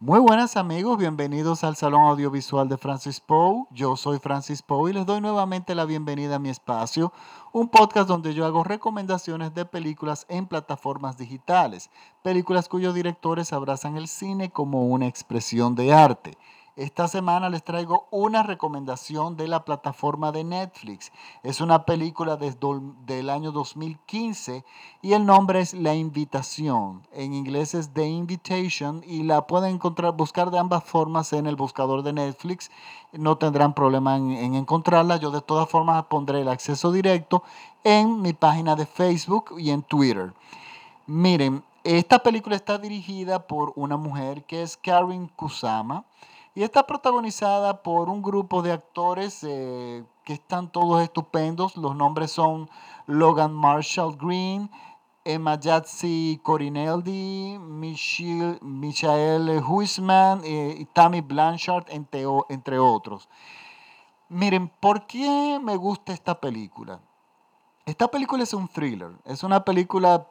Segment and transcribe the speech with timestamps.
[0.00, 3.64] Muy buenas amigos, bienvenidos al Salón Audiovisual de Francis Poe.
[3.70, 7.12] Yo soy Francis Poe y les doy nuevamente la bienvenida a mi espacio,
[7.52, 11.90] un podcast donde yo hago recomendaciones de películas en plataformas digitales,
[12.24, 16.36] películas cuyos directores abrazan el cine como una expresión de arte.
[16.76, 21.12] Esta semana les traigo una recomendación de la plataforma de Netflix.
[21.44, 24.64] Es una película del año 2015
[25.00, 27.06] y el nombre es La Invitación.
[27.12, 31.54] En inglés es The Invitation y la pueden encontrar, buscar de ambas formas en el
[31.54, 32.72] buscador de Netflix.
[33.12, 35.18] No tendrán problema en, en encontrarla.
[35.18, 37.44] Yo de todas formas pondré el acceso directo
[37.84, 40.34] en mi página de Facebook y en Twitter.
[41.06, 46.04] Miren, esta película está dirigida por una mujer que es Karen Kusama
[46.54, 51.76] y está protagonizada por un grupo de actores eh, que están todos estupendos.
[51.76, 52.70] Los nombres son
[53.06, 54.70] Logan Marshall Green,
[55.24, 63.28] Emma Yatsi Corineldi, Michelle, Michael Huisman eh, y Tammy Blanchard, entre, entre otros.
[64.28, 67.00] Miren, ¿por qué me gusta esta película?
[67.84, 70.26] Esta película es un thriller, es una película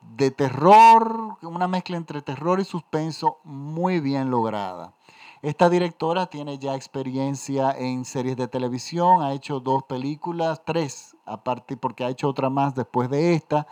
[0.00, 4.94] de terror, una mezcla entre terror y suspenso muy bien lograda.
[5.40, 11.76] Esta directora tiene ya experiencia en series de televisión, ha hecho dos películas, tres, aparte
[11.76, 13.68] porque ha hecho otra más después de esta.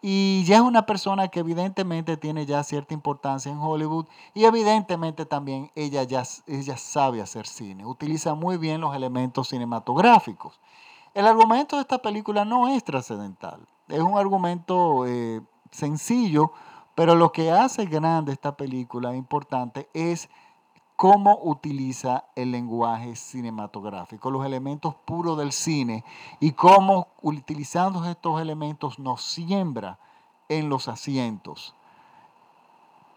[0.00, 5.26] Y ya es una persona que evidentemente tiene ya cierta importancia en Hollywood y evidentemente
[5.26, 10.58] también ella ya ella sabe hacer cine, utiliza muy bien los elementos cinematográficos.
[11.14, 16.52] El argumento de esta película no es trascendental, es un argumento eh, sencillo,
[16.94, 20.28] pero lo que hace grande esta película, importante, es
[21.02, 26.04] cómo utiliza el lenguaje cinematográfico, los elementos puros del cine
[26.38, 29.98] y cómo utilizando estos elementos nos siembra
[30.48, 31.74] en los asientos.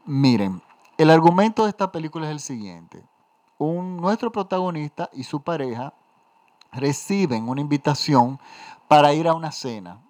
[0.03, 0.63] Miren,
[0.97, 3.03] el argumento de esta película es el siguiente.
[3.59, 5.93] Un, nuestro protagonista y su pareja
[6.71, 8.39] reciben una invitación
[8.87, 10.01] para ir a una cena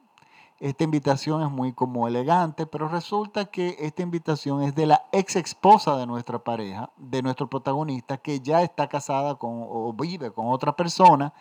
[0.59, 5.35] esta invitación es muy como elegante, pero resulta que esta invitación es de la ex
[5.35, 10.47] esposa de nuestra pareja, de nuestro protagonista, que ya está casada con o vive con
[10.47, 11.33] otra persona.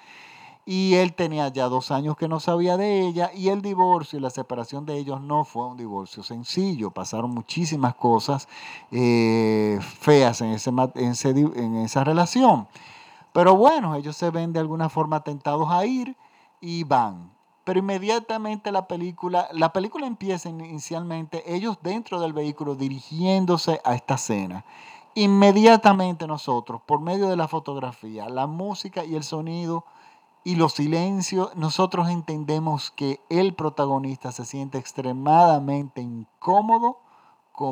[0.66, 4.22] Y él tenía ya dos años que no sabía de ella y el divorcio y
[4.22, 6.90] la separación de ellos no fue un divorcio sencillo.
[6.90, 8.48] Pasaron muchísimas cosas
[8.90, 12.66] eh, feas en, ese, en esa relación.
[13.32, 16.16] Pero bueno, ellos se ven de alguna forma tentados a ir
[16.62, 17.33] y van
[17.64, 24.18] pero inmediatamente la película, la película empieza inicialmente ellos dentro del vehículo dirigiéndose a esta
[24.18, 24.64] cena.
[25.14, 29.84] Inmediatamente nosotros, por medio de la fotografía, la música y el sonido
[30.42, 36.98] y los silencios, nosotros entendemos que el protagonista se siente extremadamente incómodo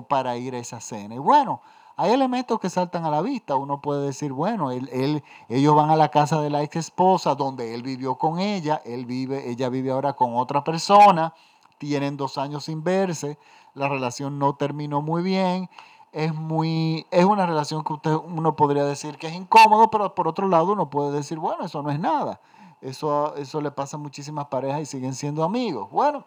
[0.08, 1.16] para ir a esa cena.
[1.16, 1.60] Y bueno,
[1.96, 3.56] hay elementos que saltan a la vista.
[3.56, 7.74] Uno puede decir, bueno, él, ellos van a la casa de la ex esposa donde
[7.74, 11.34] él vivió con ella, él vive, ella vive ahora con otra persona,
[11.78, 13.38] tienen dos años sin verse,
[13.74, 15.68] la relación no terminó muy bien,
[16.12, 20.28] es muy, es una relación que usted, uno podría decir que es incómodo, pero por
[20.28, 22.40] otro lado uno puede decir, bueno, eso no es nada.
[22.82, 25.88] Eso, eso le pasa a muchísimas parejas y siguen siendo amigos.
[25.90, 26.24] Bueno,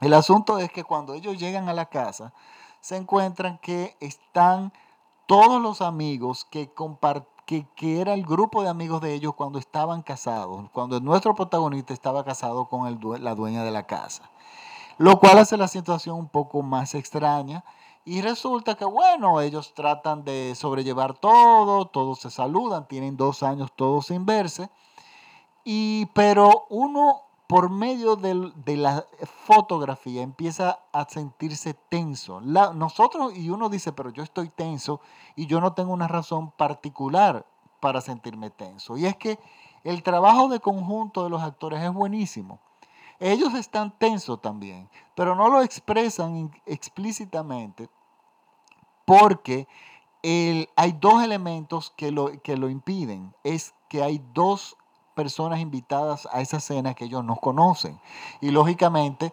[0.00, 2.32] el asunto es que cuando ellos llegan a la casa,
[2.82, 4.72] se encuentran que están
[5.26, 6.72] todos los amigos que,
[7.46, 11.94] que, que era el grupo de amigos de ellos cuando estaban casados, cuando nuestro protagonista
[11.94, 14.28] estaba casado con el, la dueña de la casa.
[14.98, 17.64] Lo cual hace la situación un poco más extraña.
[18.04, 23.70] Y resulta que, bueno, ellos tratan de sobrellevar todo, todos se saludan, tienen dos años
[23.76, 24.68] todos sin verse.
[25.64, 27.22] Y, pero uno
[27.52, 29.04] por medio de la
[29.44, 32.40] fotografía empieza a sentirse tenso.
[32.40, 35.02] nosotros, y uno dice, pero yo estoy tenso
[35.36, 37.44] y yo no tengo una razón particular
[37.78, 38.96] para sentirme tenso.
[38.96, 39.38] Y es que
[39.84, 42.58] el trabajo de conjunto de los actores es buenísimo.
[43.20, 47.90] Ellos están tensos también, pero no lo expresan explícitamente
[49.04, 49.68] porque
[50.74, 53.34] hay dos elementos que lo, que lo impiden.
[53.44, 54.78] Es que hay dos
[55.14, 58.00] personas invitadas a esa cena que ellos no conocen.
[58.40, 59.32] Y lógicamente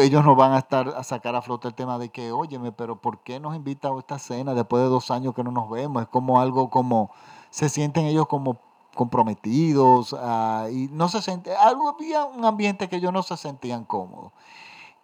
[0.00, 2.96] ellos no van a estar a sacar a flote el tema de que, óyeme, pero
[2.96, 6.02] ¿por qué nos invita a esta cena después de dos años que no nos vemos?
[6.02, 7.10] Es como algo como,
[7.50, 8.58] se sienten ellos como
[8.94, 13.84] comprometidos ah, y no se siente, algo había un ambiente que ellos no se sentían
[13.84, 14.32] cómodos.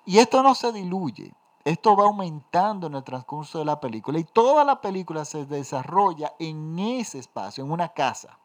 [0.04, 1.32] Y esto no se diluye.
[1.64, 6.32] Esto va aumentando en el transcurso de la película y toda la película se desarrolla
[6.40, 8.36] en ese espacio, en una casa.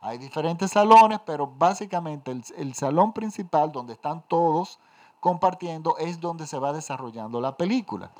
[0.00, 4.78] Hay diferentes salones, pero básicamente el, salón principal donde están todos
[5.20, 8.10] compartiendo es donde se va desarrollando la película.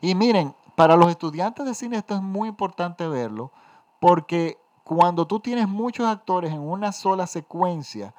[0.00, 3.50] Y miren, para los estudiantes de cine esto es muy importante verlo
[3.98, 8.14] porque cuando tú tienes muchos actores en una sola secuencia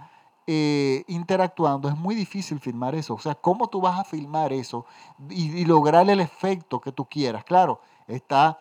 [0.48, 3.13] eh, interactuando, es muy difícil filmar eso.
[3.13, 4.86] O sea, ¿cómo tú vas a filmar eso
[5.30, 7.44] y lograr el efecto que tú quieras?
[7.44, 8.60] Claro, está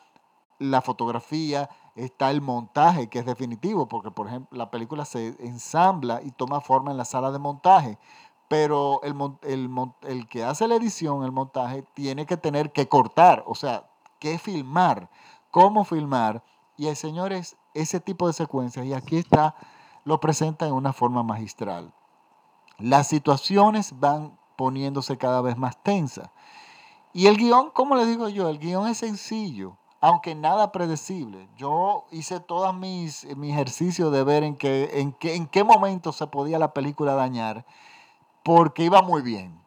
[0.61, 6.21] la fotografía, está el montaje, que es definitivo, porque por ejemplo la película se ensambla
[6.23, 7.99] y toma forma en la sala de montaje,
[8.49, 9.15] pero el,
[10.03, 13.89] el, que hace la edición, el montaje, tiene que tener que cortar, o sea,
[14.19, 15.09] qué filmar,
[15.51, 16.43] cómo filmar.
[16.77, 19.55] Y el señores, ese tipo de secuencias, y aquí está,
[20.05, 21.93] lo presenta en una forma magistral.
[22.79, 26.31] Las situaciones van poniéndose cada vez más tensas.
[27.13, 31.49] Y el guion, como le digo yo, el guion es sencillo aunque nada predecible.
[31.57, 36.13] Yo hice todos mis, mi ejercicios de ver en qué, en, qué, en qué momento
[36.13, 37.65] se podía la película dañar,
[38.43, 39.61] porque iba muy bien.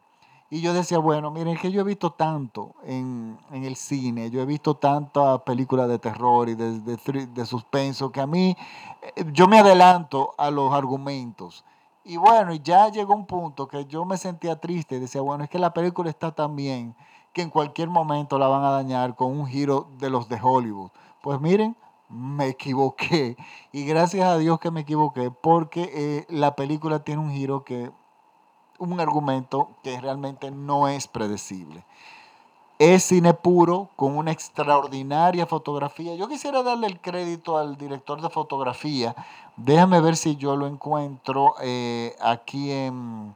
[0.50, 4.46] Y yo decía, bueno, miren, que yo he visto tanto en, el cine, yo he
[4.46, 8.56] visto tantas películas de terror y de, de, suspenso, que a mí,
[9.16, 11.64] eh, yo me adelanto a los argumentos.
[12.04, 15.50] Y bueno, ya llegó un punto que yo me sentía triste y decía, bueno, es
[15.50, 16.94] que la película está tan bien
[17.34, 20.90] que en cualquier momento la van a dañar con un giro de los de Hollywood.
[21.20, 21.76] Pues miren,
[22.08, 23.36] me equivoqué.
[23.72, 27.90] Y gracias a Dios que me equivoqué, porque eh, la película tiene un giro que,
[28.78, 31.84] un argumento que realmente no es predecible.
[32.78, 36.14] Es cine puro, con una extraordinaria fotografía.
[36.14, 39.14] Yo quisiera darle el crédito al director de fotografía.
[39.56, 43.34] Déjame ver si yo lo encuentro eh, aquí en,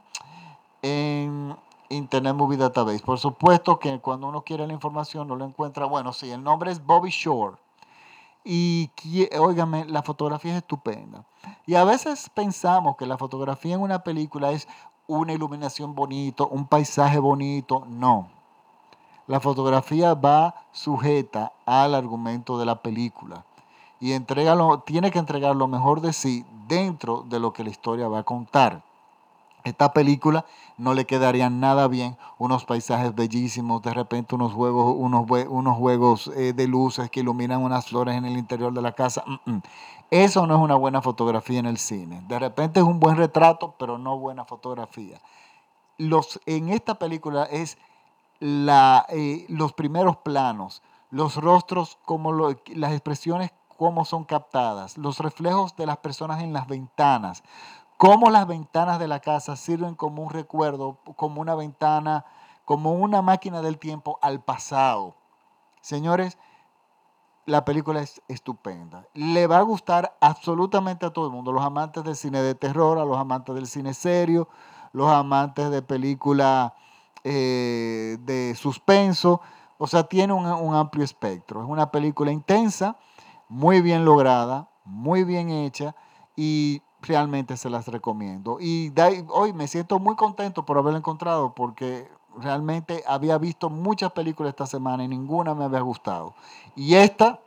[0.81, 1.55] en
[1.89, 3.03] Internet Movie Database.
[3.03, 5.85] Por supuesto que cuando uno quiere la información no lo encuentra.
[5.85, 7.57] Bueno, sí, el nombre es Bobby Shore.
[8.43, 8.89] Y,
[9.37, 11.25] óigame, la fotografía es estupenda.
[11.65, 14.67] Y a veces pensamos que la fotografía en una película es
[15.07, 17.85] una iluminación bonito, un paisaje bonito.
[17.87, 18.29] No.
[19.27, 23.45] La fotografía va sujeta al argumento de la película
[23.99, 24.55] y entrega
[24.85, 28.23] tiene que entregar lo mejor de sí dentro de lo que la historia va a
[28.23, 28.83] contar.
[29.63, 30.45] Esta película
[30.77, 36.31] no le quedaría nada bien unos paisajes bellísimos, de repente unos juegos, unos, unos juegos
[36.35, 39.23] eh, de luces que iluminan unas flores en el interior de la casa.
[40.09, 42.23] Eso no es una buena fotografía en el cine.
[42.27, 45.19] De repente es un buen retrato, pero no buena fotografía.
[45.97, 47.77] Los, en esta película es
[48.39, 50.81] la, eh, los primeros planos,
[51.11, 56.67] los rostros, como las expresiones, cómo son captadas, los reflejos de las personas en las
[56.67, 57.43] ventanas
[57.99, 62.23] cómo las ventanas de la casa sirven como un recuerdo, como una ventana,
[62.63, 65.17] como una máquina del tiempo al pasado.
[65.81, 66.37] Señores,
[67.45, 69.05] la película es estupenda.
[69.13, 72.97] Le va a gustar absolutamente a todo el mundo, los amantes del cine de terror,
[72.99, 74.47] a los amantes del cine serio,
[74.93, 76.73] los amantes de película
[77.25, 79.41] eh, de suspenso.
[79.77, 81.61] O sea, tiene un, un amplio espectro.
[81.61, 82.95] Es una película intensa,
[83.49, 85.95] muy bien lograda, muy bien hecha
[86.37, 88.57] y realmente se las recomiendo.
[88.59, 88.93] Y
[89.29, 94.65] hoy me siento muy contento por haberla encontrado porque realmente había visto muchas películas esta
[94.65, 96.35] semana y ninguna me había gustado.
[96.75, 97.39] Y esta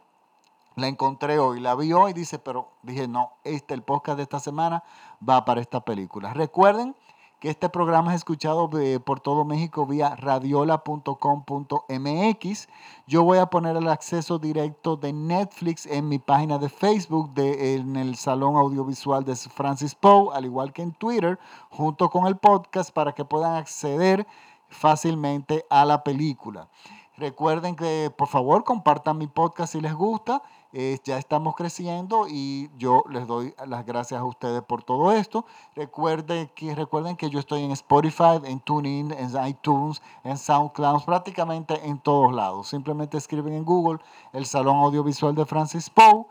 [0.76, 4.40] la encontré hoy, la vi hoy dice, pero dije, no, este, el podcast de esta
[4.40, 4.82] semana
[5.26, 6.32] va para esta película.
[6.32, 6.96] Recuerden
[7.42, 8.70] que este programa es escuchado
[9.04, 12.68] por todo México vía radiola.com.mx.
[13.08, 17.96] Yo voy a poner el acceso directo de Netflix en mi página de Facebook, en
[17.96, 21.36] el Salón Audiovisual de Francis Poe, al igual que en Twitter,
[21.68, 24.24] junto con el podcast para que puedan acceder
[24.68, 26.68] fácilmente a la película.
[27.16, 32.70] Recuerden que por favor compartan mi podcast si les gusta eh, ya estamos creciendo y
[32.78, 35.44] yo les doy las gracias a ustedes por todo esto.
[35.76, 41.86] Recuerden que, recuerden que yo estoy en Spotify, en TuneIn, en iTunes, en SoundCloud, prácticamente
[41.86, 42.68] en todos lados.
[42.68, 43.98] Simplemente escriben en Google
[44.32, 46.26] el Salón Audiovisual de Francis Poe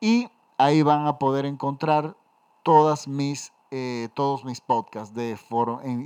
[0.00, 2.16] y ahí van a poder encontrar
[2.62, 5.38] todas mis eh, todos mis podcasts de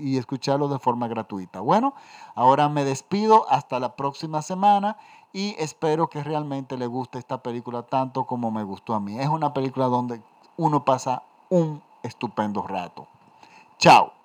[0.01, 1.61] y escucharlos de forma gratuita.
[1.61, 1.95] Bueno,
[2.37, 4.97] ahora me despido hasta la próxima semana
[5.33, 9.19] y espero que realmente le guste esta película tanto como me gustó a mí.
[9.19, 10.23] Es una película donde
[10.57, 13.09] uno pasa un estupendo rato.
[13.79, 14.16] Chao.